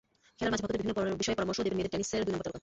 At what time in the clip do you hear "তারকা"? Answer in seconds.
2.45-2.59